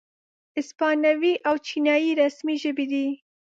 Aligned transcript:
اسپانوي 0.59 1.33
او 1.47 1.55
چینایي 1.67 2.11
رسمي 2.21 2.55
ژبې 2.63 2.85
دي. 2.91 3.07